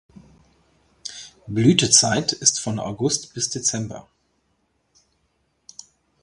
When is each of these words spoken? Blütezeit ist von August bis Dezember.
Blütezeit 1.45 2.31
ist 2.33 2.59
von 2.59 2.79
August 2.79 3.35
bis 3.35 3.51
Dezember. 3.51 4.07